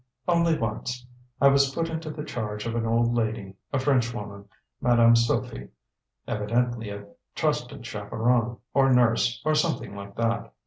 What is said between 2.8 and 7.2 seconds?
old lady, a Frenchwoman, Madame Sofie; evidently a